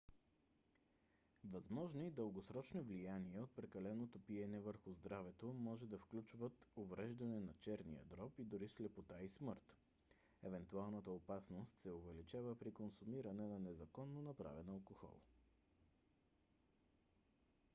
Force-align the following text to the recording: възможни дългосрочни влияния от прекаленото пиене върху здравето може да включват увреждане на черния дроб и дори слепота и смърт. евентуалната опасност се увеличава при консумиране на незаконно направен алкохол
възможни 1.45 2.11
дългосрочни 2.11 2.81
влияния 2.81 3.43
от 3.43 3.51
прекаленото 3.55 4.19
пиене 4.19 4.59
върху 4.59 4.93
здравето 4.93 5.53
може 5.53 5.87
да 5.87 5.97
включват 5.97 6.65
увреждане 6.75 7.39
на 7.39 7.53
черния 7.59 8.03
дроб 8.05 8.39
и 8.39 8.43
дори 8.43 8.69
слепота 8.69 9.21
и 9.21 9.29
смърт. 9.29 9.75
евентуалната 10.43 11.11
опасност 11.11 11.77
се 11.79 11.91
увеличава 11.91 12.55
при 12.59 12.71
консумиране 12.71 13.47
на 13.47 13.59
незаконно 13.59 14.21
направен 14.21 14.69
алкохол 14.69 15.15